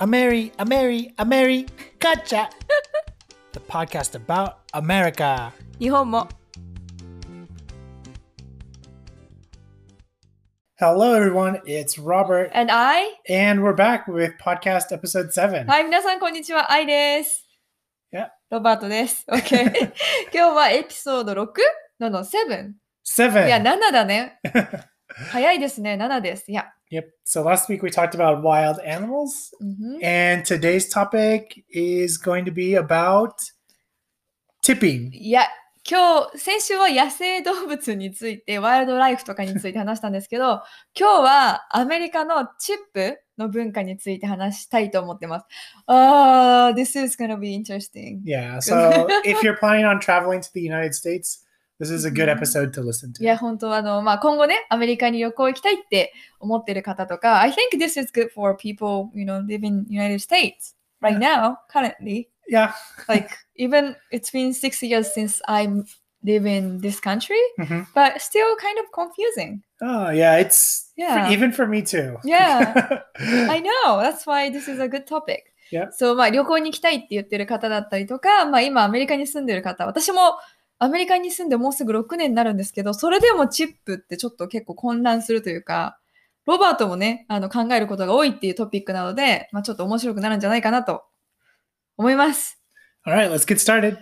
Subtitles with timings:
[0.00, 1.66] A Mary, a Mary, a Mary,
[1.98, 2.48] gotcha!
[3.52, 5.52] the podcast about America.
[5.78, 6.28] 日本も
[10.76, 11.60] Hello, everyone.
[11.66, 13.14] It's Robert, And I?
[13.28, 15.66] and we're back with podcast episode seven.
[15.66, 16.70] はい、皆さんこんにちは。
[16.72, 17.46] 愛です。
[18.12, 18.28] Yeah.
[18.50, 19.24] ロバートです。
[19.28, 19.92] OK。
[20.32, 21.46] 今日はエピソード 6?
[22.00, 22.72] のの、7?
[23.06, 23.46] Seven.
[23.46, 24.40] いや、7だね。
[25.30, 25.94] 早いですね。
[25.94, 26.50] 7です。
[26.50, 26.72] いや。
[26.91, 27.09] Yep.
[27.23, 32.51] So last week we talked about wild animals, うんふん and today's topic is going to
[32.51, 33.33] be about
[34.63, 35.11] tipping.
[35.13, 35.47] いや、
[35.89, 40.61] 今日、先週は野生動物について、ワイルドライフとかについて話したんですけど、
[40.97, 45.45] 今日はアメリカのチップの文化について話したいと思ってます。
[45.87, 48.21] あー、this is gonna be interesting.
[48.23, 48.59] Yeah.
[48.59, 51.45] So if you're planning on traveling to the United States,
[51.80, 53.38] this is a good episode to listen いや、 to.
[53.38, 61.56] 本当あの、まあ、今後ね、アメリカに旅行行きたいって思ってる方とか、I think this is good for people, you know, live in United States right now,
[61.72, 62.28] currently.
[62.50, 62.72] Yeah.
[63.08, 65.66] Like, even it's been six years since I
[66.22, 67.86] live in this country, Mhm.
[67.94, 69.62] but still kind of confusing.
[69.82, 70.38] Oh, yeah.
[70.40, 71.30] It's for- Yeah.
[71.32, 72.18] even for me too.
[72.24, 73.02] Yeah.
[73.50, 73.98] I know.
[74.00, 75.44] That's why this is a good topic.
[75.72, 75.90] Yeah.
[75.92, 80.38] そう、まあ旅行に行きたいって言ってる方だったりとか、まあ今アメリカに住んでる方、私も
[80.79, 85.99] アメリカに住んでもうすぐ6年になるんですけど、それでもチップってちょっと結構混乱するというか、
[86.45, 91.03] ロバートもね、あの考えることが多いっていうトピックなので、まあちょっと面白くなるんじゃないかなと
[91.97, 92.57] 思います。
[93.05, 93.97] Alright, let's get started.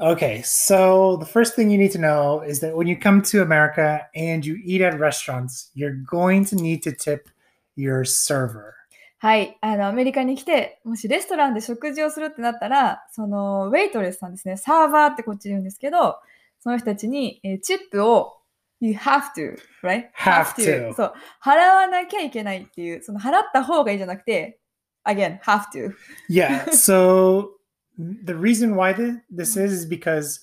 [0.00, 3.42] Okay, so the first thing you need to know is that when you come to
[3.42, 7.28] America and you eat at restaurants, you're going to need to tip
[7.76, 8.77] your server.
[9.20, 9.58] はい。
[9.60, 16.18] あの、アメリカに来て、もしレストランで食事をするってなったら、その、ウェイトレスさんですね、サーバーってこっちで言うんですけど、
[16.60, 18.38] その人たちに、えーチップを、
[18.80, 20.10] you have to, right?
[20.14, 21.12] Have to そう。
[21.42, 24.60] 払わなきゃいけないっていう、その払った方がいいじゃなくて、
[25.04, 25.92] again, have to.
[26.28, 27.54] Yeah, so
[27.98, 30.40] the reason why th- this is is because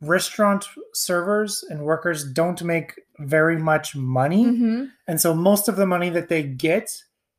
[0.00, 4.44] restaurant servers and workers don't make very much money.
[4.46, 6.86] うんふん And so most of the money that they get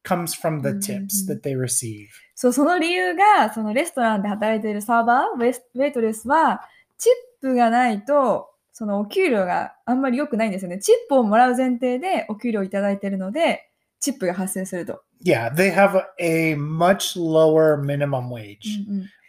[0.03, 1.27] comes from the tips Mhm.
[1.27, 2.07] that they receive.
[2.35, 6.61] そう、その理由が、そのレストランで働いているサーバー、ウェスウェイトレスは、
[6.97, 10.79] チップがないと、そのお給料があんまり良くないんですよね。
[10.79, 13.67] チップをもらう前提でお給料をいただいているので、
[13.99, 15.03] チップが発生すると。
[15.23, 18.79] Yeah, they have a, much lower minimum wage,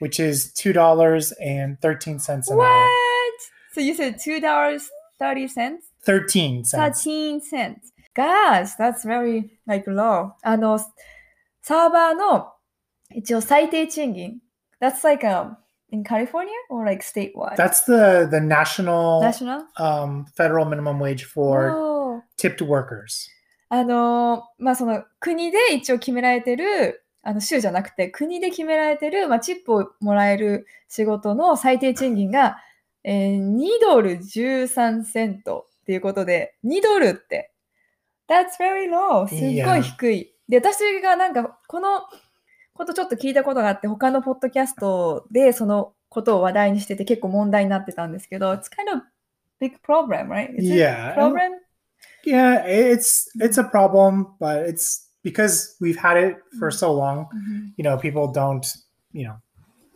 [0.00, 2.66] which is two dollars and thirteen cents an What?
[2.66, 2.88] hour.
[3.74, 4.88] So you said two dollars
[5.18, 5.84] thirty cents?
[6.06, 7.02] Thirteen cents.
[7.04, 7.92] Thirteen cents.
[8.14, 10.32] Gosh, that's very like low.
[10.42, 10.78] あの、
[11.62, 12.52] サーバーの
[13.14, 14.38] 一応最低賃金。
[14.80, 15.56] That's like um,
[15.90, 17.56] in California or like statewide?
[17.56, 19.66] That's the the national national?
[19.78, 22.22] um, federal minimum wage for Oh.
[22.36, 23.28] tipped workers.
[23.68, 32.58] あのまあその国で一応決められてるあの州じゃなくて国で決められてる、まあ、チップをもらえる仕事の最低賃金が、
[33.04, 37.51] えー2ドル13セントっていうことで2ドルって
[38.32, 40.34] That's very low すっごい低い。
[40.48, 42.00] で私がなんかこの
[42.74, 49.02] ことちょっと聞いたことがあって他のポッドキャストでそのことを話題にしてて結構問題になってたんですけど It's kind of
[49.60, 50.50] big problem, right?
[50.56, 51.14] Is it Yeah.
[51.14, 51.52] problem?
[52.24, 57.26] Yeah, it's it's a problem, but it's because we've had it for so long.
[57.32, 58.60] うん You know, people don't.
[59.12, 59.34] You know,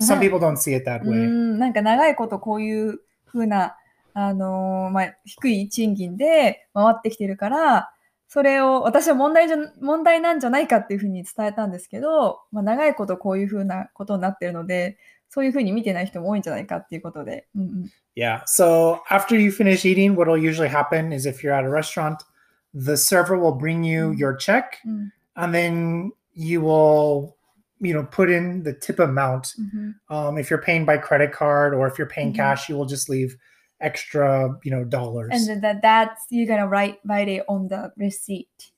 [0.01, 0.21] some Uh-huh.
[0.21, 1.15] people don't see it that う way.
[1.27, 3.77] ん、なんか長いことこういう風な、
[4.15, 7.93] あのーまあ、低い賃金で回ってきてるから、
[8.29, 14.99] それを私は問題じゃ問題なんじゃないかっていうふうに伝えたんですけど、まあ、長いことこういう風なことになってるので、
[15.29, 17.47] そういうふうに見てない人も多いんじゃないかっていうことで。
[17.55, 18.43] うんうん、Yeah.
[18.47, 22.19] So after you finish eating, what will usually happen is if you're at a restaurant,
[22.75, 24.17] the server will bring you Mm.
[24.17, 27.35] your check, うん、and then you will,
[27.81, 29.55] you know, put in the tip amount.
[29.59, 32.37] うん、Um, if you're paying by credit card or if you're paying Mhm.
[32.37, 33.37] cash, you will just leave
[33.80, 35.30] extra, you know, dollars.
[35.32, 38.72] And then that, that's, you're gonna write, write it on the receipt.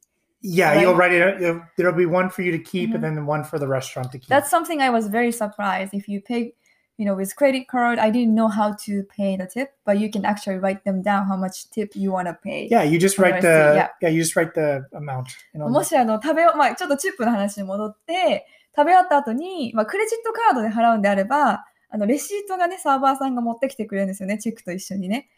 [0.45, 0.81] yeah, right?
[0.81, 1.39] you'll write it.
[1.41, 2.95] you'll- There'll be one for you to keep, Mhm.
[2.95, 4.27] and then one for the restaurant to keep.
[4.27, 5.93] That's something I was very surprised.
[5.93, 6.53] If you pay,
[6.97, 10.09] you know, with credit card, I didn't know how to pay the tip, but you
[10.11, 12.67] can actually write them down how much tip you want to pay.
[12.69, 13.87] yeah, you just on the write the receipt, yeah.
[14.01, 14.09] yeah.
[14.09, 15.27] you just write the amount.
[15.53, 18.45] You know, もしあの食べよ、まあ、ちょっとチップの話に戻って、
[18.75, 25.28] 食べ終わった後に、まあ、クレジットカードで払うんであれば、 あのレシートがね、サーバーさんが持ってきてくれるんですよね、チェックと一緒にね。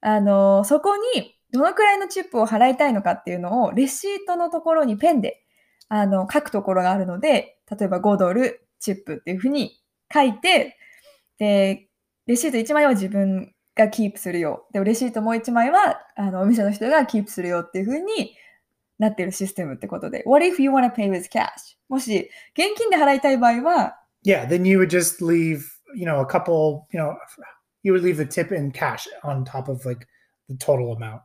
[0.00, 5.44] あのそこにどのくらいのチップを払いたいのかっていうのを、レシートのところにペンで
[5.88, 9.80] あの書くところがあるので、例えば5ドルチップっていうふうに
[10.12, 10.76] 書いて、
[11.38, 11.88] で、
[12.26, 14.66] レシート1枚は自分がキープするよ。
[14.72, 18.34] で、レシートもう1枚はあのお店の人がキープするよっていうふうに
[18.98, 20.22] なってるシステムってことで。
[20.26, 21.48] What if you wanna pay with cash?
[21.88, 25.60] もし現金で払いたい場合は、Yeah, then you would just leave,
[25.95, 27.15] you know, a couple, you know,
[27.83, 30.05] you would leave the tip in cash on top of like
[30.47, 31.21] the total amount.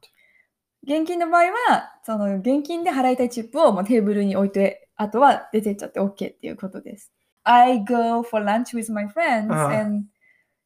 [0.87, 7.11] 現金の場合は、その現金で払いたいチップをもうテーブルに置いて、あとは出てっちゃって OK っていうことです。
[7.45, 9.69] I go for lunch with my friends、 Uh-huh.
[9.71, 10.05] and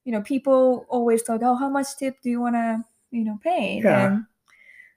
[0.04, 3.80] you know people always talk, oh, how much tip do you wanna, you know, pay?
[3.80, 4.06] Yeah.
[4.06, 4.24] And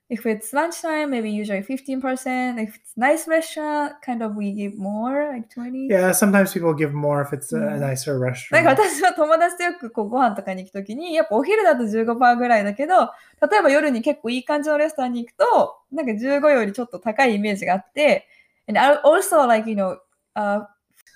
[0.09, 2.59] if it's lunchtime, maybe usually 15%.
[2.63, 5.89] If it's nice restaurant, kind of we give more, like 20.
[5.91, 7.81] Yeah, sometimes people give more if it's a Mm.
[7.81, 8.63] nicer なん restaurant.
[8.65, 13.11] か私は友達とよくこうご飯とかに行くときに、やっぱお昼だと15%ぐらいだけど、
[13.51, 18.27] 例えば夜に結構いい感じのレストランに行くと、なんか15よりちょっと高いイメージがあって、
[18.69, 19.97] and also like, you know,
[20.37, 20.65] uh,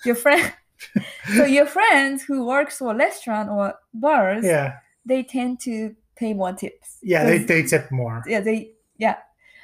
[0.05, 0.41] your friend,
[1.35, 4.73] so your friends who works for restaurant or bars, Yeah,
[5.07, 6.97] they tend to pay more tips.
[7.03, 8.21] yeah, they, they tip more.
[8.27, 8.71] いや、they,
[9.01, 9.17] いや、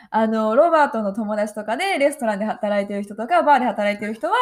[0.10, 4.34] あの、ロバートの友達とかで、レストランで働いてる人とか、バーで働いてる人は、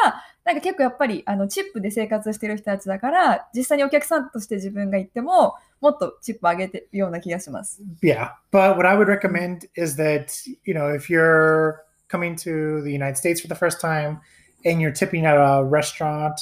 [0.46, 7.82] なんか結構やっぱり、あの、チップで生活してる人たちだから、実際にお客さんとして自分が行っても、もっとチップ上げてるような気がします。
[8.02, 10.28] Yeah, but what I would recommend is that
[10.64, 14.22] you know if you're coming to the United States for the first time
[14.64, 16.36] and you're tipping at a restaurant,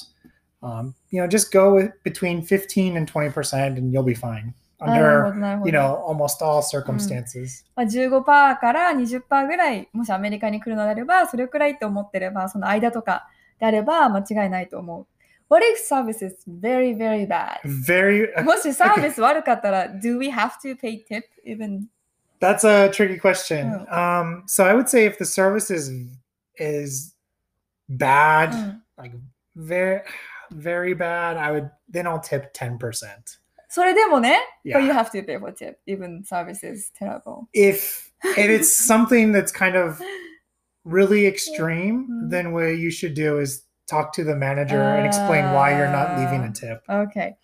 [0.61, 4.53] um, you know, just go with between fifteen and twenty percent, and you'll be fine
[4.83, 5.33] under
[5.65, 7.63] you know almost all circumstances.
[7.75, 8.23] まあ、15%
[8.59, 13.27] から20%ぐらい、もしアメリカに来るのであれば、それくらいって思ってれば、その間とか
[13.59, 15.07] であれば間違いないと思う。
[15.49, 17.59] What if service is very, very bad?
[17.63, 18.43] Very.
[18.43, 21.87] もしサービス悪かったら、do we have to pay tip even?
[22.39, 23.85] That's a tricky question.
[23.89, 24.21] Oh.
[24.21, 25.91] Um, so I would say if the service is
[26.57, 27.15] is
[27.89, 29.15] bad, うん、like
[29.55, 30.01] very
[30.51, 33.39] very bad, I would then I'll tip ten percent.
[33.73, 34.77] それでもね、Yeah.
[34.77, 37.47] but you have to pay for tip, even service is terrible.
[37.53, 39.99] if and it's something that's kind of
[40.85, 42.29] really extreme, Mhm.
[42.29, 46.17] then what you should do is talk to the manager and explain why you're not
[46.19, 46.49] leaving Ah.
[46.49, 46.81] a tip.
[46.87, 47.35] OK。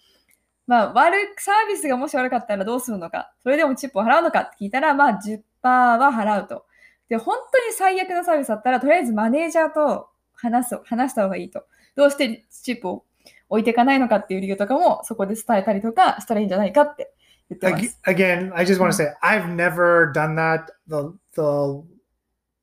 [0.68, 5.42] まあ、悪く、サービスがもし悪かったらどうするのか、それでもチップを払うのかって聞いたら、まあ10%
[5.98, 6.66] は払うと。
[7.10, 11.66] で、本当に最悪なサービスだったら、とりあえずマネージャーと話す、話した方がいいと。
[11.96, 13.06] どうしてチップを
[13.50, 17.12] 置いていかないのかっていう理由とかも、そこで伝えたりとかしたらいいんじゃないかって
[17.50, 18.00] 言ってます。
[18.06, 20.66] Again, I just want to say I've never done that.
[20.88, 21.84] The the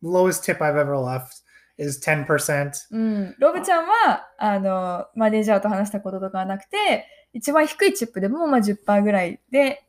[0.03, 1.43] lowest tip I've ever left
[1.79, 2.73] is 10%.
[2.91, 9.83] うん、ロブちゃんはあのマネージャーと話したこととかはなくて一番低いチップでもまあ10%ぐらいで、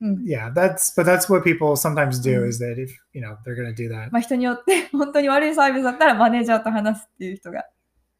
[0.00, 2.48] うん、Yeah, that's but that's what people sometimes do Mm.
[2.48, 4.10] is that if you know they're gonna do that.
[4.10, 7.64] まあ、人によって本当に悪いサービスだったらマネージャーと話すっていう人が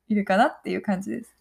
[0.08, 1.34] いるかなっていう感じです。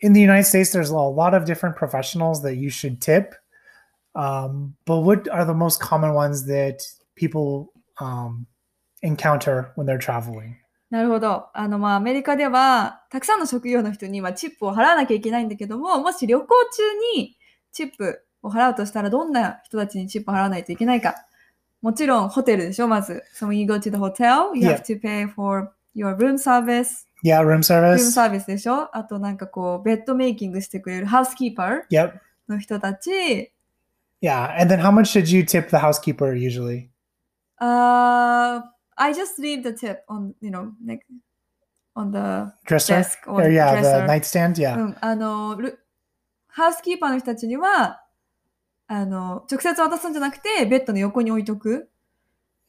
[0.00, 3.34] in the United States, there's a lot of different professionals that you should tip.
[4.14, 6.82] Um, but what are the most common ones that
[7.16, 8.46] people um,
[9.02, 10.56] encounter when they're traveling?
[10.90, 11.48] なるほど。
[11.54, 17.36] あのまあアメリカではたくさんの職業の人にまあチップを払わなきゃいけないんだけどももし旅行中に
[17.72, 21.16] チップを払うとしたらどんな人たちにチップを払わないといけないか。
[21.82, 23.24] もちろんホテルでしょまず。
[23.34, 27.06] So when you go to the hotel, you have to pay for your room service.
[27.23, 28.11] Yeah, room ルーム service.
[28.11, 32.13] サービスでしょあとなんかこう、ベッドメイキングしてくれるハウスキーパー Yep.
[32.47, 33.51] の人たち、
[34.21, 34.59] Yeah.
[34.59, 36.89] And then how much should you tip the housekeeper usually?
[37.61, 38.61] uh,
[38.97, 41.05] I just leave the tip on, you know, like,
[41.95, 42.95] on the Dresser?
[42.97, 44.01] desk or Or yeah, dresser.
[44.01, 44.53] the nightstand.
[44.57, 44.77] Yeah.
[44.77, 45.79] うん、あの、ル
[46.47, 48.03] ハウスキーパーの人たちには、
[48.87, 51.89] あの、直接渡すんじゃなくて、ベッドの横に置いとく。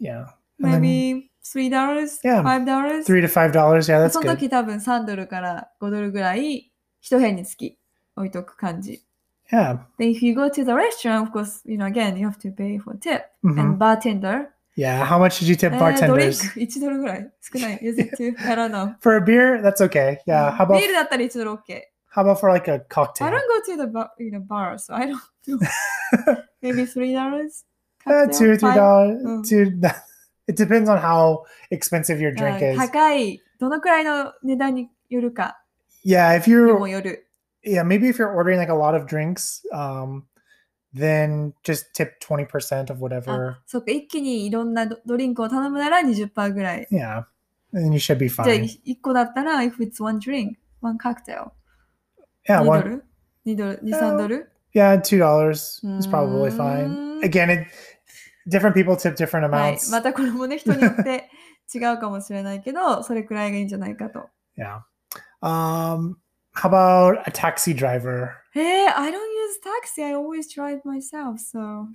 [0.00, 0.26] Yeah.
[0.62, 3.03] And then maybe $3, Yeah, $5?
[3.05, 3.87] three to five dollars.
[3.89, 4.37] Yeah, that's その good.
[4.37, 7.77] 時多分3ドルから5ドルぐらい、一部屋につき
[8.15, 9.03] 置いとく感じ。
[9.51, 9.79] Yeah.
[9.99, 12.51] Then if you go to the restaurant, of course, you know, again, you have to
[12.51, 13.25] pay for tip.
[13.43, 13.59] Mhm.
[13.59, 14.47] And bartender.
[14.75, 15.05] Yeah.
[15.05, 16.51] How much should you tip えードリン bartenders?
[16.53, 17.79] ク1 ドルぐらい少ない。
[17.83, 18.33] Is it too?
[18.39, 18.95] I don't know.
[19.01, 20.17] For a beer, that's okay.
[20.25, 20.51] Yeah.
[20.57, 21.81] How ビ about ールだったら1ドル OK.
[22.15, 23.27] how about for like a I cocktail?
[23.29, 25.59] don't go to the bar, you know, bar, so I don't know.
[26.61, 27.63] Maybe $3?
[28.07, 28.75] Uh, two or three Five?
[28.75, 29.23] dollars.
[29.23, 29.43] Mm.
[29.47, 29.79] Two.
[30.49, 32.77] It depends on how expensive your あ drink is.
[32.77, 33.41] 高い。
[33.59, 35.59] どのくらいの値段によるか
[36.05, 37.27] Yeah, if に you're もよる。
[37.65, 40.23] yeah, maybe if you're ordering like a lot of drinks, um,
[40.93, 43.55] then just tip twenty percent of あ whatever.
[43.65, 46.87] そっか、一気にいろんなドドリンクを頼むなら20%ぐらい。
[46.91, 47.23] Yeah,
[47.73, 48.63] and then you should be じゃあ、 fine.
[48.85, 51.51] 1個だったら、if it's one drink, one cocktail.
[52.47, 52.83] Yeah, 2ド one.
[52.83, 53.03] ル
[53.47, 56.57] ?2 ドル ?2、3ドル Yeah, two dollars is probably Mm.
[56.57, 57.19] fine.
[57.23, 57.67] Again, it
[58.49, 59.73] different people tip different はい。
[59.75, 59.91] amounts.
[59.91, 61.29] またこれもね、人によって
[61.73, 64.29] 違うかもしれないけど、それくらいがいいんじゃないかと。
[64.57, 64.79] Yeah.
[65.41, 66.17] Um,
[66.55, 68.29] how about a taxi driver?
[68.55, 70.03] えー、I don't use taxi.
[70.03, 71.87] I always drive myself, so.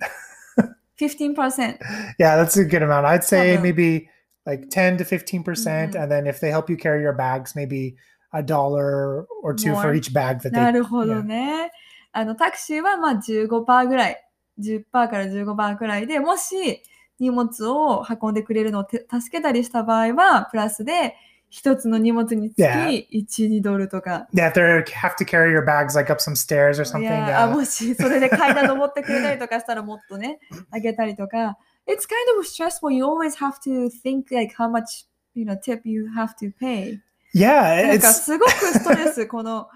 [0.99, 1.79] 15%。
[2.19, 3.05] Yeah, that's a good amount.
[3.05, 3.71] I'd say Probably.
[3.73, 4.09] maybe
[4.45, 5.43] like 10 to 15%.
[5.43, 6.03] percent Mhm.
[6.03, 7.95] And then if they help you carry your bags, maybe
[8.33, 9.95] a dollar or two for More.
[9.95, 11.71] each bag that な they るほどね。
[12.13, 14.24] あの、タクシーはまあ15%ぐらい。
[14.60, 16.82] 10%から15%ぐらいで、もし
[17.18, 21.14] 荷物を運んでくれるのをて助けたりした場合は、プラスで
[21.48, 23.06] 一つの荷物につき Yeah.
[23.10, 24.26] 1、2ドルとか。
[24.34, 27.02] Yeah, if they have to carry your bags like up some stairs or い something.
[27.04, 27.54] やあ yeah.
[27.54, 30.38] もしそれで階段登ってくれたりとかしたらもっとね、
[30.70, 31.56] あげたりとか。
[31.86, 32.92] It's kind of stressful.
[32.92, 36.98] You always have to think like how much, you know, tip you have to pay.
[37.34, 39.68] Yeah, なんか it's すごくストレス、この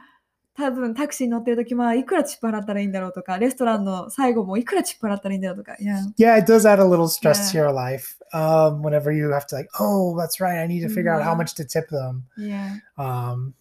[0.60, 5.75] 多分タクシーに乗ってる時はいくらチップ払ったらいいんだろうとか、レストランの最後もいくらチップ払ったらいいんだろうとか。
[5.78, 7.62] いや、 yeah, it does add a little stress Yeah.
[7.62, 8.16] to your life.
[8.34, 11.32] Um, whenever you have to like, oh, that's right, I need to figure out how
[11.32, 11.44] Yeah.
[11.44, 12.22] much to tip them.
[12.38, 13.54] いや、 Um,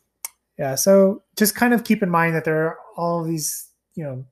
[0.57, 4.25] yeah, so just kind of keep in mind that there are all these, you know,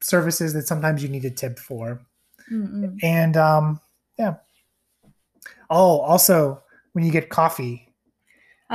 [0.00, 2.00] services that sometimes you need to tip for.
[2.50, 3.06] うんうん。
[3.06, 3.78] And um,
[4.18, 4.38] yeah.
[5.70, 6.62] Oh, also
[6.94, 7.82] when you get coffee.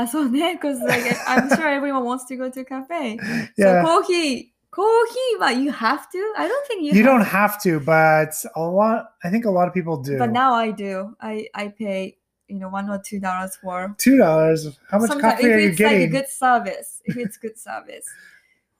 [0.03, 0.59] あ、そうね。
[0.61, 3.17] Because like, I'm sure everyone wants to go to a cafe.
[3.57, 3.83] Yeah.
[3.83, 4.87] So コーヒー、コー
[5.33, 6.19] ヒーは you have to?
[6.37, 9.51] I don't think you, You have don't have to, but a lot I think a
[9.51, 10.19] lot of people do.
[10.19, 11.17] But now I do.
[11.21, 12.17] I, I pay,
[12.49, 14.79] you know, one or two dollars for Two dollars.
[14.91, 16.11] How much Sometimes coffee if are you it's like a getting?
[16.11, 18.07] good service, if it's good service,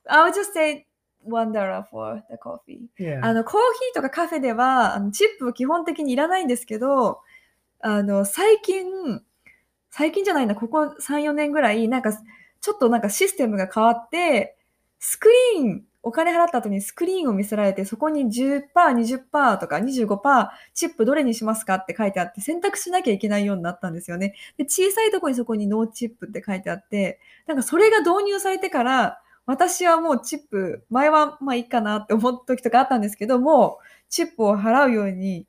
[0.09, 0.87] I would just say
[1.23, 2.89] one dollar for the coffee.
[2.99, 3.21] yeah.
[3.25, 3.61] あのコー
[3.93, 7.21] ヒーとかカフェではあのチップは基本的にいらないんですけど、
[7.81, 9.23] あの最近
[9.91, 14.57] 最近じゃないなここ3、4年ぐらいなんかちょっとなんかシステムが変わって
[14.99, 24.35] スクリーンお金払った後にスクリーンを見せられてそこに10%、20%とか25%チップどれにしますかって書いてあって選択しなきゃいけないようになったんですよね。
[24.57, 33.79] で小さいとこにそこにノーチップって書いてあってなんかそれが導入されてから私はもうチップ、前はまあいいかなって思った時とかあったんですけども、
[34.11, 35.47] チップを払うように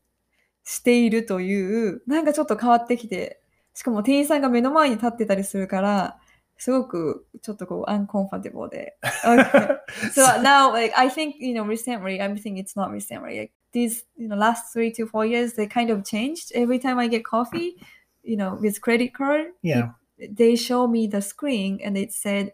[0.64, 3.39] しているという、なんかちょっと変わってきて、
[3.79, 6.19] しかも店員さんが目の前に立ってたりするから、
[6.57, 8.97] すごくちょっとこう、uncomfortable で。
[9.25, 9.77] Okay.
[10.13, 13.39] so now, like, I think, you know, recently, I'm thinking it's not recently.
[13.39, 16.53] Like, these, you know, last three to four years, they kind of changed.
[16.55, 17.75] Every time I get coffee,
[18.23, 19.91] you know, with credit card, yeah.
[20.19, 22.53] they show me the screen and it said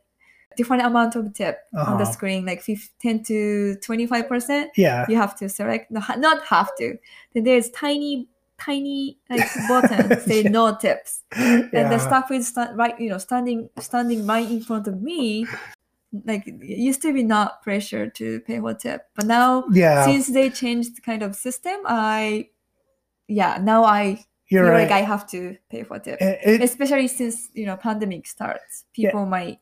[0.57, 2.13] different amount of tip on the Uh-huh.
[2.13, 4.69] screen, like 15 10 to 25%.
[4.77, 5.05] Yeah.
[5.11, 6.97] You have to select, no, ha- not have to.
[7.35, 8.29] Then there's tiny,
[8.60, 10.50] tiny like button say Yeah.
[10.50, 11.24] no tips.
[11.32, 11.98] And the Yeah.
[11.98, 15.46] staff is sta- right, you know, standing, standing right in front of me.
[16.24, 20.06] Like it used to be not pressure to pay for tip, but now Yeah.
[20.06, 22.50] since they changed the kind of system, I,
[23.28, 24.82] yeah, now I You're feel right.
[24.84, 29.10] like I have to pay for tip It- especially since you know pandemic starts Yeah.
[29.10, 29.60] people might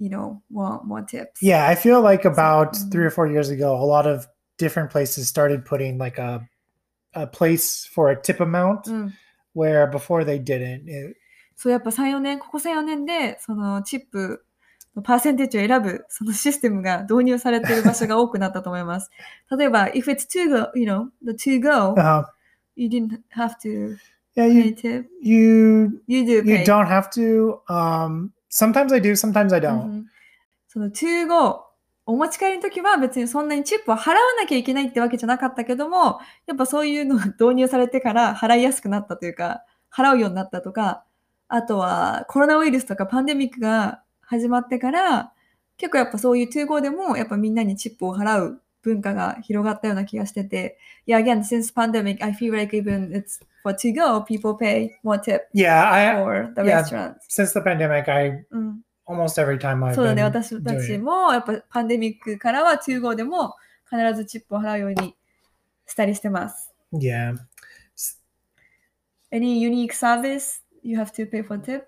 [0.00, 2.90] you know want more tips Yeah, I feel like about mm.
[2.92, 6.48] three or four years ago, a lot of different places started putting like a
[7.13, 9.13] a place for a tip amount うん、
[9.55, 10.83] where before they didn't.
[10.87, 11.15] It-
[11.55, 14.43] そうやっぱ34年ここ34年でそのチップ
[14.95, 19.11] のパーセンテージを選ぶそのシステムが導入されている場所が多くなったと思います
[19.55, 22.23] 例えば if it's to go you know the to go uh,
[22.75, 23.95] you didn't have to
[24.35, 27.61] yeah, pay you tip you you do you pay don't have to.
[27.69, 29.73] Um, sometimes I do, sometimes I う don't.
[29.85, 30.05] ん
[30.67, 31.65] その to go
[32.08, 39.62] お持ち帰りの時は別にそんなにチップを払わなきゃいけないってわけじゃなかったけども、やっぱそういうのが導入されてから払いやすくなったというか、
[39.94, 41.04] 払うようになったとか、
[41.48, 45.32] あとはコロナウイルスとかパンデミックが始まってから、
[45.76, 54.54] 結構やっぱそういう to go でもやっぱみんなにチップを払う文化が広がったような気がしてて、Yeah, again, since pandemic, I feel like even it's for to go, people
[54.56, 56.76] pay more tip Yeah, I for the Yeah.
[56.80, 57.16] restaurants.
[57.28, 58.80] since the pandemic, I うん。
[59.08, 60.98] Almost every time I've そうだね、been 私た doing ち it.
[60.98, 63.54] もやっぱパンデミックからは to go でも
[63.90, 65.16] 必ずチップを払うように
[65.86, 66.72] したりしてます。
[66.92, 67.36] Yeah.
[69.30, 71.84] Any unique service you have to pay for tip?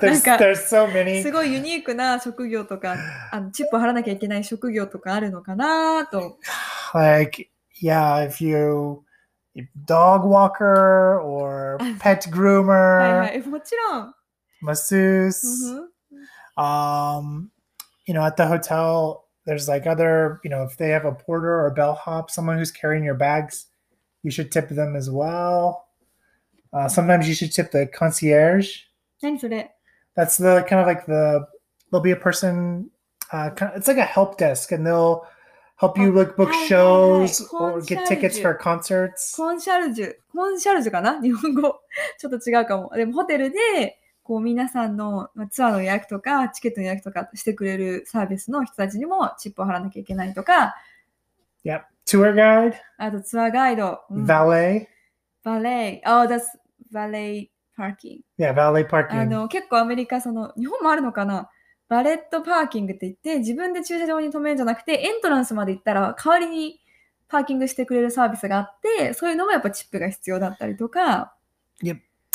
[0.00, 1.22] there's なんか there's so many.
[1.22, 2.96] すごいユニークな職業とか、
[3.30, 6.38] あのチップを払わなきゃいけない職業とかあるのかなと。
[6.94, 7.48] Like
[7.82, 9.02] yeah, if you
[9.54, 14.14] if dog walker or pet はい groomer, はい、もちろん。
[14.62, 15.68] masseuse.
[15.68, 15.90] うんふん
[16.59, 17.51] Um,
[18.05, 21.59] you know, at the hotel, there's like other, you know, if they have a porter
[21.65, 23.67] or bellhop, someone who's carrying your bags,
[24.23, 25.87] you should tip them as well.
[26.73, 28.83] Uh, sometimes you should tip the concierge.
[29.21, 29.71] 何それ
[30.15, 31.47] That's the kind of like the
[31.91, 32.89] there'll be a person.
[33.31, 35.25] Uh, kind it's like a help desk, and they'll
[35.77, 36.67] help you Oh, like book hi, hi, hi.
[36.67, 38.41] shows or get tickets Concierge.
[38.41, 39.35] for concerts.
[39.35, 40.13] コンシャルジュ。
[40.31, 41.79] コンシャルジュかな日本語。
[42.19, 42.91] ちょっと違うかも。
[42.95, 43.98] でもホテルで、
[44.30, 50.76] こう皆さんのまあツアーの予約とか、チケットの予約とかしてくれるサービスの人たちにもチップを払わなきゃいけないとか、
[51.64, 51.82] Yep.
[52.06, 54.86] tour guide, あとツアーガイド、うん valet.
[55.42, 56.08] valet。
[56.08, 56.42] あ、that's
[56.92, 58.44] valet parkin g.
[58.44, 61.50] Yeah, valet あ.の、結構アメリカ、その、日本もあるのかな？
[61.88, 66.80] バレットパーキングって言って、自分で駐車場に止めるんじゃなくて、エントランスまで行ったら、代わりに
[67.26, 71.34] パーキングしてくれるサービスがあって、そういうのもやっぱチップが必要だったりとか、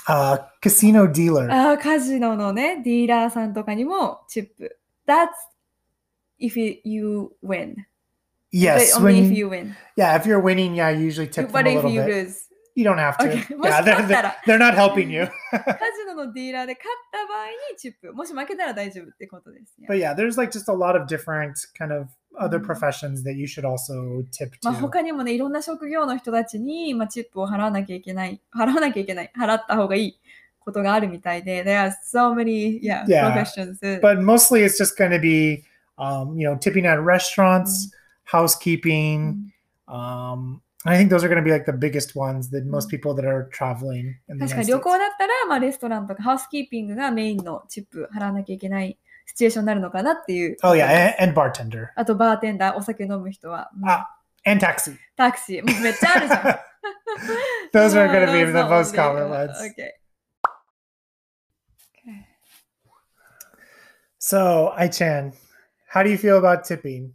[0.09, 1.49] Uh, casino dealer.
[1.53, 4.79] あーカジノのね、ディーラーさんとかにもチップ。
[5.07, 5.29] That's
[6.41, 7.77] if you win.
[8.53, 9.77] yes, Only when if you, you win.
[9.97, 12.25] yeah, if you're winning, yeah, I usually tip them But a if little you bit.
[12.27, 12.47] lose.
[12.77, 13.27] You don't have to.
[13.29, 13.57] Okay.
[13.57, 15.27] もし Yeah, 勝 they're, った they're, ら、 they're not helping you.
[15.51, 15.59] カ
[15.97, 18.13] ジノのディーラーで勝った場合にチップ。
[18.15, 19.87] もし負けたら大丈夫ってことですね。
[19.89, 22.07] but yeah, there's like just a lot of different kind of
[22.39, 22.65] other Mhm.
[22.67, 24.81] professions that you should also tip まあ、 to.
[24.81, 30.21] 他にもね、いろんな職業の人たちに、まあ、チップを払わなきゃいけない、払わなきゃいけない、払った方がいい
[30.61, 33.33] ことがあるみたいで、There are so many, yeah, Yeah.
[33.33, 33.79] professions.
[34.01, 35.65] but mostly it's just going to be,
[35.99, 37.91] um, you know, tipping at restaurants,
[38.27, 39.19] housekeeping.
[39.19, 39.53] うん
[39.93, 42.91] Um, I think those are going to be like the biggest ones that most Mhm.
[42.93, 44.81] people that are traveling in the 確か United に旅 States.
[44.81, 50.58] 行だったら、まあ、レストランとかハウスキーピングがメインのチップ払わなきゃいけない シチュエーションになるのかなっていう。
[50.64, 54.08] Oh yeah, and, bartender あと、バーテンダー、お酒飲む人は、うんあ
[54.46, 54.96] and taxi.
[55.16, 56.42] タクシー、もうめっちゃあるじゃん。
[57.74, 59.52] Those are going to be the most common ones.
[59.60, 59.92] Okay.
[64.20, 65.34] So, Ai-chan,
[65.90, 67.14] how do you feel about tipping?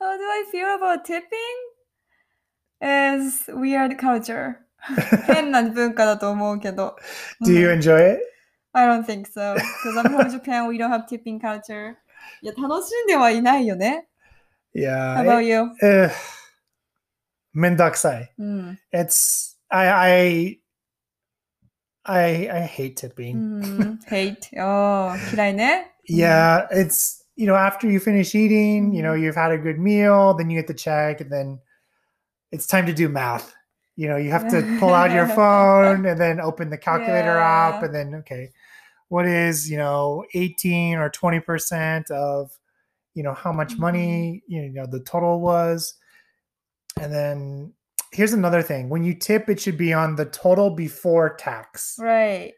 [0.00, 1.56] How do I feel about tipping?
[2.80, 4.56] Is weird culture.
[5.26, 6.96] 変な文化だと思うけど。
[7.44, 8.20] Do you うん enjoy it?
[8.73, 9.55] I don't think so.
[9.55, 11.95] Because I'm from Japan, we don't have tipping culture.
[12.41, 14.07] いや、楽しんではいないよね。
[14.75, 15.21] How Yeah.
[15.23, 15.71] about you?
[15.81, 16.09] Uh,
[17.55, 18.29] mendakusai.
[18.37, 18.79] うん。
[18.93, 20.59] It's I I
[22.03, 23.35] I I hate う tipping.
[23.37, 23.99] ん。
[24.07, 24.37] hate.
[24.55, 25.91] おー嫌いね。
[26.09, 29.21] Yeah, it's you know after you finish eating, you know Mhm.
[29.21, 31.59] you've had a good meal, then you get the check, and then
[32.51, 33.53] it's time to do math.
[33.95, 37.81] You know you have to pull out your phone and then open the calculator app,
[37.81, 37.85] Yeah.
[37.85, 38.51] and then okay,
[39.09, 42.51] what is you know eighteen or twenty percent of
[43.15, 43.79] you know how much Mhm.
[43.79, 45.95] money you know the total was,
[47.01, 47.73] and then
[48.11, 51.95] here's another thing: when you tip, it should be on the total before tax.
[51.99, 52.53] Right.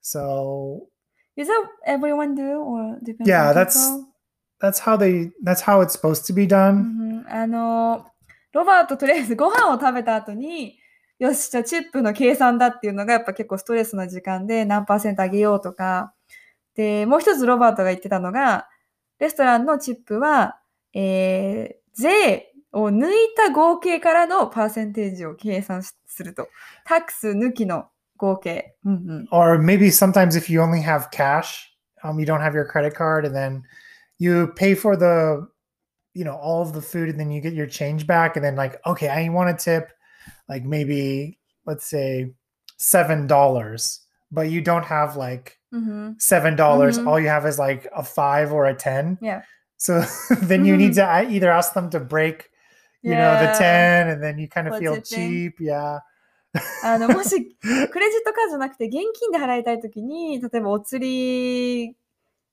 [0.00, 0.88] So
[1.36, 4.06] Is that everyone do or depends Yeah, on that's- people?
[4.60, 7.22] that's how they that's how it's supposed to be う done.
[7.22, 8.04] んあの、
[8.52, 10.78] ロバートとりあえずご飯を食べた後に、
[11.19, 16.13] よし、じゃあチップの計算だっていうのがやっぱ結構ストレスな時間で何パーセント上げようとか。
[16.75, 18.67] で、もう一つロバートが言ってたのが、
[19.19, 20.59] レストランのチップは、
[20.93, 26.49] えー、税を抜いた合計からのパーセンテージを計算すると。
[26.85, 28.75] タックス抜きの合計。
[28.83, 29.27] うんうん。
[29.31, 31.69] Or maybe sometimes if you only have cash,
[32.03, 33.61] um, you don't have your credit card, and then
[34.19, 35.47] you pay for the,
[36.13, 38.57] you know, all of the food, and then you get your change back, and then
[38.57, 39.91] like, okay, I want to tip,
[40.48, 42.32] like maybe let's say
[42.78, 47.00] seven dollars, but you don't have like うんうん、 seven dollars.
[47.00, 47.08] Mhm.
[47.08, 49.18] All you have is like a five or a ten.
[49.20, 49.42] Yeah.
[49.78, 50.02] So
[50.46, 50.94] then you need Mhm.
[50.96, 52.50] to uh, either ask them to break,
[53.02, 53.58] you know, the Yeah.
[53.58, 55.28] ten, and then you kind of What's feel it then?
[55.28, 55.60] cheap.
[55.60, 56.00] Yeah.
[56.84, 61.96] あの、もし、クレジットカードじゃなくて現金で払いたいときに、例えばお釣り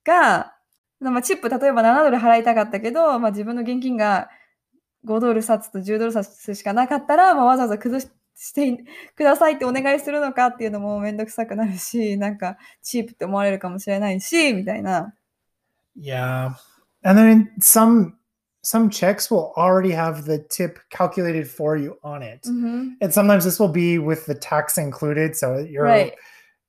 [0.06, 0.54] が、
[1.00, 4.30] まあ、チップ例えば7ドル払いたかったけど、まあ、自分の現金が
[5.06, 8.08] 5ドル札と10ドル札しかなかったら、まあ、わざわざ崩し
[8.40, 8.84] して
[9.16, 15.12] くださいってお願いするのかっていうのもめんどくさくなるし、なんかチープって思われるかもしれないし、みたいな。
[16.00, 16.52] Yeah.
[17.04, 18.14] And then some
[18.64, 22.48] some checks will already have the tip calculated for you on it.
[22.48, 25.36] うん And sometimes this will be with the tax included.
[25.36, 26.14] So you're right.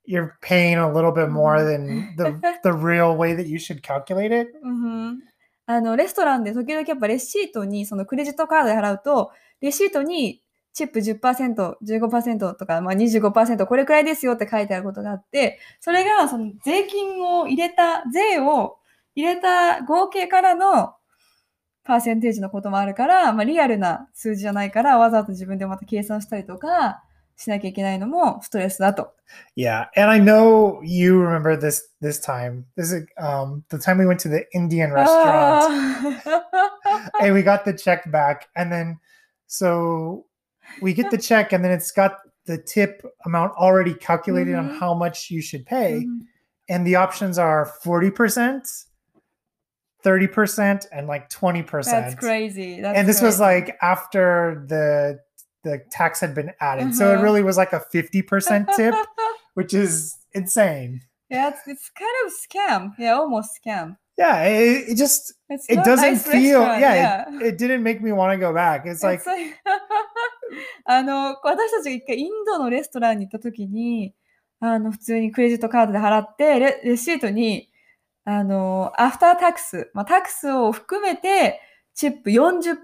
[0.07, 2.17] you're paying a little bit more Mhm.
[2.17, 4.49] than the the real way that you should calculate it.
[4.63, 5.23] うん
[5.66, 10.42] あの、レストランで時々やっぱレシートに、そのクレジットカードで払うと、レシートに
[10.74, 18.78] チップ10%、15%とか、まあ25%これくらいですよって書いてあることがあって、それがその税金を入れた、税を
[19.16, 20.96] 入れた合計からの
[21.84, 27.04] パーセンテージのこともあるから、まあリアルな数字じゃないから、わざわざ自分でまた計算したりとか
[27.37, 29.15] しなきゃいけないのもストレスだと。
[29.57, 29.89] Yeah.
[29.95, 32.65] And I know you remember this this time.
[32.77, 35.67] This is um the time we went to the Indian restaurant.
[35.67, 36.01] あ
[37.21, 38.97] ー and we got the check back and then
[39.47, 40.25] so
[40.83, 44.79] we get the check and then it's got the tip amount already calculated on Mhm.
[44.81, 46.27] how much you should pay うん
[46.71, 48.61] and the options are 40%
[50.05, 52.81] 30% and like 20% That's crazy.
[52.81, 53.43] That's and this was crazy.
[53.67, 55.19] like after the
[55.64, 57.24] the tax had been added so it Uh-huh.
[57.24, 58.94] really was like a 50% tip
[59.56, 62.92] which is insane yeah, it's, it's kind of scam.
[63.00, 63.98] Yeah, almost scam.
[64.20, 67.26] Yeah, it, it just It's it doesn't nice feel yeah, yeah.
[67.42, 68.86] It, it didn't make me want to go back.
[68.86, 69.24] It's like
[70.86, 74.14] あの、私たちが一回インドのレストランに行った時に、
[74.60, 77.70] あの、普通にクレジットカードで払って、レレシートに、
[78.26, 81.60] あの、アフタータックス、まあ、タックスを含めて、
[81.96, 82.78] チップ40%、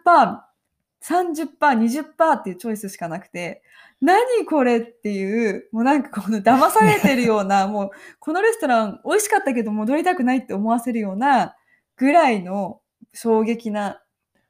[1.04, 3.62] 30%、20%っていうチョイスしかなくて、
[4.02, 11.56] 何これっていう、もうなんかこの 騙されてるような、もうこのレストラン美味しかったけど戻りたくないって思わせるような
[11.98, 12.82] ぐらいの
[13.14, 14.02] 衝撃な、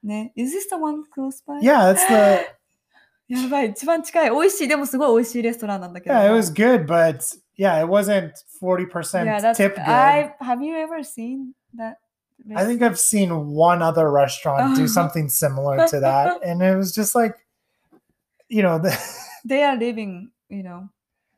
[0.03, 0.33] ね。
[0.35, 1.59] Is this the one close by?
[1.62, 2.59] yeah, that's the
[3.27, 4.31] やばい、一番近い。
[4.31, 4.67] 美味しい。
[4.67, 6.15] でもすごい美味しいレストランなんだけど。
[6.15, 7.19] yeah, it was good, but
[7.57, 9.88] yeah, it wasn't 40% Yeah, tip good.
[9.88, 11.97] I, have you ever seen that?
[12.56, 16.93] I think I've seen one other restaurant do something similar to that, and it was
[16.93, 17.36] just like,
[18.47, 18.97] you know, the,
[19.45, 20.89] they are living, you know,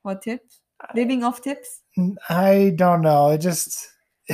[0.01, 0.61] what tips?
[0.95, 1.81] Living off tips?
[2.29, 3.29] I don't know.
[3.29, 3.87] It just,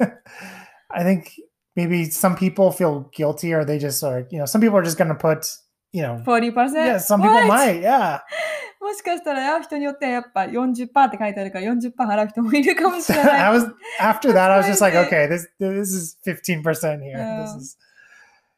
[0.00, 1.38] I think
[1.76, 4.98] maybe some people feel guilty, or they just are, you know, some people are just
[4.98, 5.46] gonna put,
[5.92, 6.74] you know, 40%?
[6.74, 8.20] yeah, some people might, yeah.
[8.83, 13.59] もしかしたら人によってはやっぱ40%って書いてあるから40%払う人もいるかもし れ I ない。
[13.59, 15.07] was after that, I was just like, crazy.
[15.07, 17.17] okay, this this is fifteen percent here.
[17.17, 17.57] This Yeah.
[17.57, 17.77] is,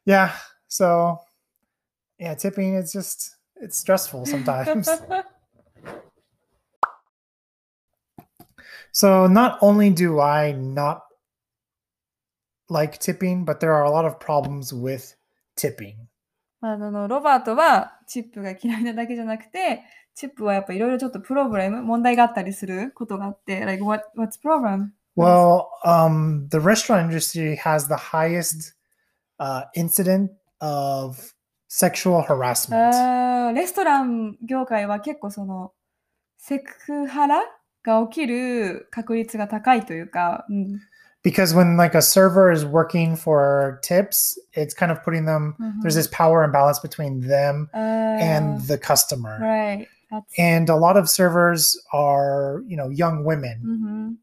[0.06, 0.30] yeah.
[0.68, 1.18] So,
[2.18, 2.74] yeah, tipping.
[2.76, 4.88] It's just it's stressful sometimes.
[8.92, 11.02] so not only do I not
[12.68, 15.14] like tipping, but there are a lot of problems with
[15.56, 16.08] tipping.
[16.61, 19.83] あの、ロバートはチップが嫌いなだけじゃなくて、
[20.15, 24.89] チップはやっぱいろいろちょっとプロブレム、問題があったりすることがあって、like what, what's problem?
[25.15, 28.75] Well, um, the restaurant industry has the highest
[29.39, 31.33] uh, incident of
[31.67, 33.53] sexual harassment.
[33.53, 35.71] レストラン業界は結構その
[36.37, 37.43] セクハラ
[37.83, 40.79] が起きる確率が高いというか、うん、
[41.27, 45.55] because when like a server is working for tips, it's kind of putting them.
[45.81, 49.87] There's this power imbalance between them あー and the customer, right.
[50.09, 53.59] That's, and a lot of servers are you know young women.
[53.61, 53.75] うんう
[54.11, 54.15] ん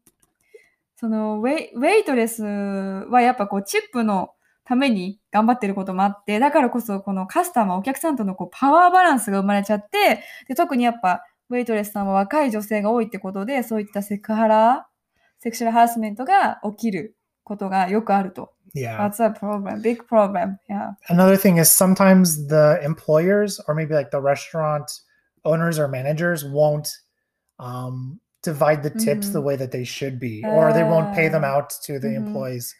[0.97, 4.31] そのウェイウェイトレスはやっぱこうチップの
[4.63, 14.87] ために頑張ってることもあって、だからこそこのカスタマー、お客さんとのこうパワーバランスが生まれちゃって、で特にやっぱウェイトレスさんは若い女性が多いってことで、そういったセクハラ、
[15.38, 18.52] セクシュアルハラスメントが起きることがよくあると。
[18.74, 18.98] Yeah.
[18.98, 20.58] That's a problem, big problem.
[20.68, 20.92] Yeah.
[21.08, 24.84] Another thing is sometimes the employers or maybe like the restaurant
[25.44, 26.88] owners or managers won't
[27.58, 29.44] um, divide the tips the Mhm.
[29.44, 31.56] way that they should be, or they won't pay them Ah.
[31.56, 32.16] out to the Mhm.
[32.26, 32.74] employees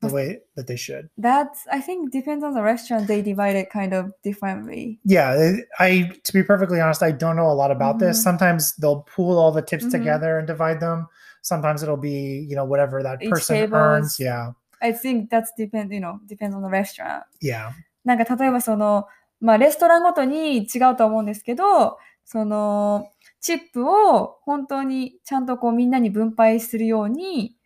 [0.00, 1.10] the Mas- way that they should.
[1.18, 3.06] That's, I think, depends on the restaurant.
[3.08, 5.00] They divide it kind of differently.
[5.04, 8.18] Yeah, it- I to be perfectly honest, I don't know a lot about this.
[8.20, 8.22] Mhm.
[8.22, 9.90] Sometimes they'll pool all the tips Mhm.
[9.90, 11.08] together and divide them.
[11.43, 13.73] Sometimes it'll be, you know, whatever that Each person tables.
[13.73, 14.19] earns.
[14.19, 14.53] Yeah.
[14.81, 17.23] I think that's depend, you know, depends on the restaurant.
[17.41, 17.71] Yeah.
[18.05, 19.07] なんか例えばその、
[19.39, 23.09] まあレストランごとに違うと思うんですけど、その、
[23.41, 27.57] チップを本当にちゃんとこうみんなに分配するように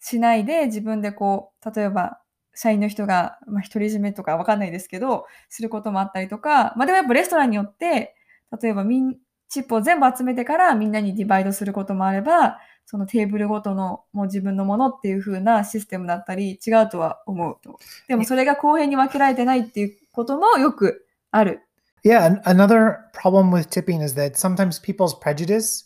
[0.00, 2.20] しないで自分でこう、例えば
[2.54, 8.16] 社員の人が、まあ、独り占めとかわかんないですけど、することもあったりとか、まあでもやっぱレストランによって、
[8.60, 9.16] 例えばみん、
[9.48, 12.58] チップを全部集めてからみんなにディバイドすることもあれば、
[12.90, 17.78] そのテーブルごとのもう自分のものっていう風なシステムだったり違うとは思うと。
[18.08, 21.60] でもそれが公平に分けられてないっていうこともよくある。
[22.02, 22.26] Yeah.
[22.26, 25.84] an- Another problem with tipping is that sometimes people's prejudice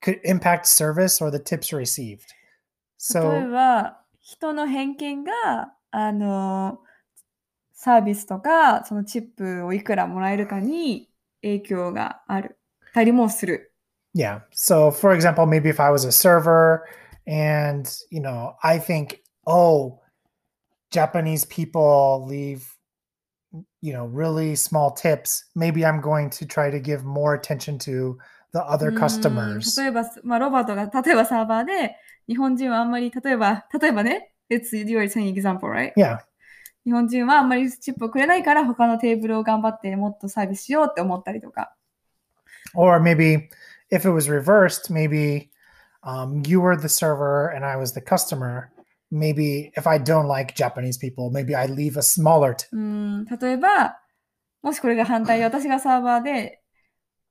[0.00, 2.30] could impact service or the tips received.
[3.10, 6.78] 例え So ば、人の偏見が、あの、
[7.72, 11.10] サービスとか、そのチップをいくらもらえるかに
[11.42, 12.60] 影響がある。
[12.92, 13.73] たりもする。
[14.13, 14.41] Yeah.
[14.51, 16.87] So, for example, maybe if I was a server
[17.27, 19.99] and, you know, I think, oh,
[20.91, 22.67] Japanese people leave,
[23.81, 28.17] you know, really small tips, maybe I'm going to try to give more attention to
[28.51, 29.79] the other うん customers.
[29.79, 31.95] 例えば、まあ、ロバートが、例えばサーバーで、
[32.27, 35.93] 日本人はあんまり、例えば、例えばね、It's your saying example, right?
[35.95, 36.17] Yeah.
[36.83, 41.75] 日本人はあんまりチップをくれないから、他のテーブルを頑張ってもっとサービスしようって思ったりとか。
[42.73, 43.49] Or maybe
[43.89, 45.49] if it was reversed, maybe
[46.03, 48.71] um, you were the server and I was the customer.
[49.11, 52.67] Maybe if I don't like Japanese people, maybe I leave a smaller tip.
[52.71, 53.99] うん、例えば、
[54.61, 56.61] もしこれが反対で、私がサーバーで、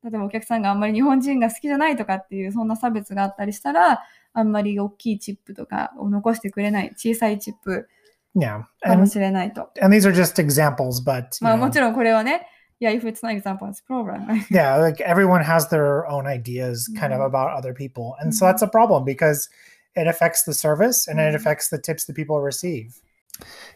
[0.02, 7.88] 例えばお客さんがあんまり日本人が好きじゃないとかっていう、そんな差別があったりしたら、あんまり大きいチップとかを残してくれない、小さいチップ
[8.36, 8.62] Yeah.
[8.80, 9.70] かも And, しれないと。
[9.80, 12.46] and these are just examples, but you まあ know, もちろんこれはね、
[12.82, 14.24] いや、if it's not example, it's problem.
[14.50, 17.26] yeah, like everyone has their own ideas kind of Mhm.
[17.26, 18.14] about other people.
[18.20, 18.52] And so Mhm.
[18.52, 19.48] that's a problem because
[19.96, 21.36] it affects the service and it Mhm.
[21.36, 23.00] affects the tips that people receive.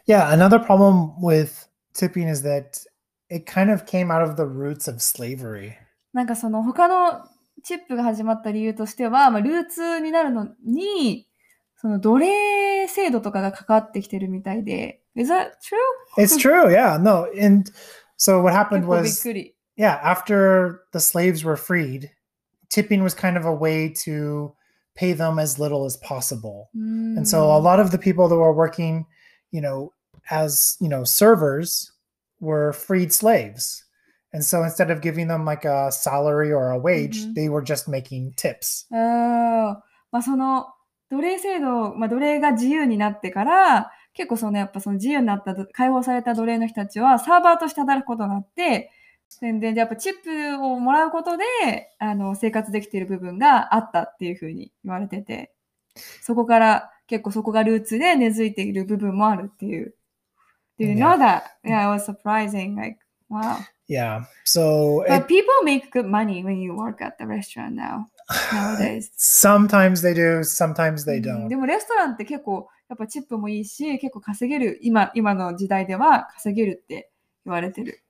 [0.07, 2.85] Yeah, another problem with tipping is that
[3.29, 5.75] it kind of came out of the roots of slavery.
[6.13, 7.25] なんかその他の
[7.65, 11.27] チップが始まった理由としては、まあ、ルーツになるのに、
[11.77, 15.01] その奴隷制度とかが関わってきてるみたいで。
[15.17, 15.77] Is that true?
[16.19, 16.99] It's true, yeah.
[16.99, 17.71] No, and
[18.17, 19.55] so what 結 happened 構びっ was くり。
[19.77, 22.11] yeah, after the slaves were freed,
[22.69, 24.55] tipping was kind of a way to
[24.95, 26.69] pay them as little as possible.
[26.75, 26.81] うー
[27.15, 29.07] ん And so a lot of the people that were working,
[29.51, 29.93] you know,
[30.31, 31.93] as, you know, servers
[32.41, 33.85] were freed slaves.
[34.35, 37.35] And so instead of giving them like a salary or a wage, Mhm.
[37.35, 38.87] they were just making tips.
[38.91, 40.67] あーまあ、その
[41.11, 48.92] 奴隷制度、まあ、奴隷が自由になってから 結構そのやっぱその自由になったど解放された奴隷の人たちはサーバーとして働くことがあって
[49.42, 51.44] ででやっぱチップをもらうことで
[52.00, 55.52] あの生活できている部分があったっていうふうに言われてて
[56.24, 59.94] そこから結構そこがルーツで根付いている部分もあるっていう。
[60.80, 61.44] Do you know that?
[61.64, 62.76] Yeah, it was surprising.
[62.76, 62.98] Like,
[63.30, 63.58] wow.
[63.88, 64.26] Yeah.
[64.44, 68.08] So it, But people make good money when you work at the restaurant now,
[68.54, 69.12] nowadays.
[69.18, 71.48] sometimes they do, sometimes they うん don't.
[71.50, 77.10] でもレストランって結構やっぱチップもいいし結構稼げる今今の時代では稼げるって
[77.46, 78.04] 言われてる、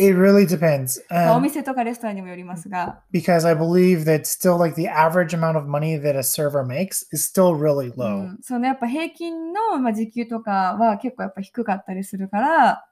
[0.00, 1.00] It really depends.
[1.10, 6.22] まあお Um, 店とかレストランにもよりますが、because I believe that still like the average amount of money that a
[6.22, 8.22] server makes is still really う low.
[8.34, 12.84] ん、そのやっぱ平均の、まあ、時給とかは結構やっぱ低かったりするから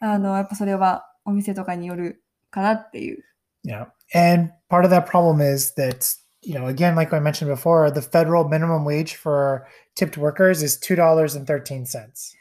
[0.00, 3.24] あのやっぱそれはお店とかによるかなっていう。
[3.66, 3.86] Yeah.
[4.13, 8.01] And part of that problem is that, you know, again, like I mentioned before, the
[8.01, 12.35] federal minimum wage for tipped workers is $2.13.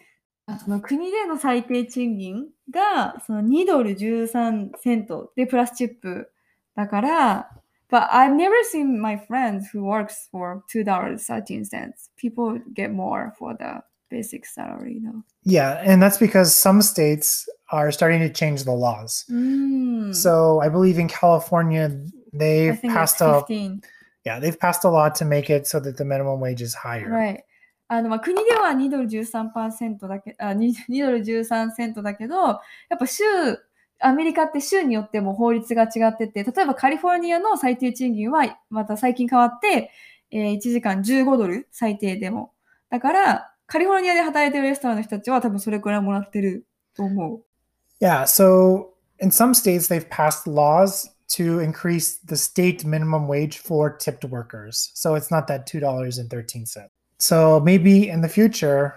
[0.51, 6.31] あその国での最低賃金がその2ドル13セントでプラスチップ
[6.75, 7.51] だから、
[7.91, 12.11] But I've never seen my friends who works for $2.13 cents.
[12.17, 13.83] People get more for the
[14.14, 15.24] basic salary, know.
[15.44, 15.82] Yeah.
[15.84, 19.26] And that's because some states are starting to change the laws.
[19.30, 20.14] うん。
[20.14, 21.90] So I believe in California,
[22.32, 23.82] they've passed a 15.
[24.26, 27.10] yeah, they've passed a law to make it so that the minimum wage is higher.
[27.10, 27.44] Right.
[27.90, 32.54] あのまあ国では2ドル13%だけあ 2, 2ドル13セントだけど、や
[32.96, 33.24] っぱ州、
[34.00, 39.92] アメリカって州によっても法律が違ってて、例えばカリフォルニアの最低賃金はまた最近変わって、
[40.32, 42.52] えー1時間15ドル最低でも。
[42.90, 47.45] だから、カリフォルニアで働いてるレストランの人たちは多分それくらいもらってると思う。
[48.01, 48.23] Yeah.
[48.25, 54.25] So in some states, they've passed laws to increase the state minimum wage for tipped
[54.25, 54.91] workers.
[54.95, 56.89] So it's not that $2.13.
[57.19, 58.95] So maybe in the future,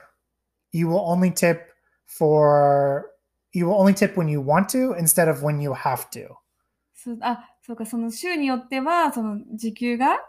[0.71, 1.73] you will only tip
[2.05, 3.11] for,
[3.51, 6.27] you will only tip when you want to instead of when you have to.
[6.93, 10.19] そうあ、そうか、その州によっては、その時給が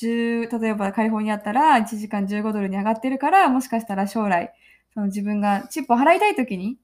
[0.00, 4.52] 10、例えばカリフォルニアだったら1時間15ドルに上がってるから、もしかしたら将来、
[4.94, 6.78] その自分がチップを払いたいときに、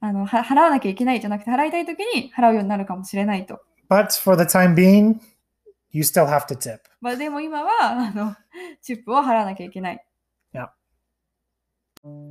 [0.00, 3.60] あの、は払わなきゃいけないじゃなくて、払いたいときに払うようになるかもしれないと。
[3.88, 5.20] But for the time being,
[5.90, 6.78] you still have to tip.
[7.00, 8.34] まあでも今は、あの、
[8.82, 10.04] チップを払わなきゃいけない。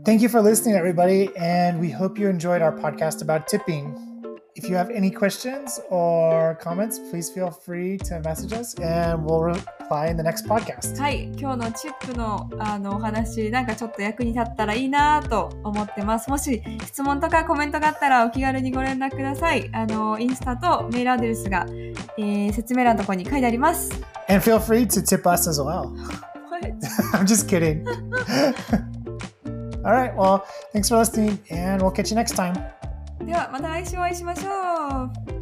[0.03, 4.08] Thank you for listening, everybody, and we hope you enjoyed our podcast about tipping.
[4.55, 9.41] If you have any questions or comments, please feel free to message us and we'll
[9.41, 10.99] reply in the next podcast.
[10.99, 16.29] はい、今日のチップのあのお話、なんかちょっと役に立ったらいいなと思ってます。
[16.29, 19.69] もし質問とかコメントがあったらお気軽にご連絡ください。
[19.71, 23.91] あの、インスタとメールアドレスが、えー説明欄のところに書いてあります。
[24.27, 25.93] And feel free to tip us as well.
[27.13, 27.85] I'm just kidding.
[29.85, 30.13] All right.
[30.15, 32.55] Well, thanks for listening, and we'll catch you next time.
[33.25, 35.03] ではまた来週お会いしましょ
[35.35, 35.38] う。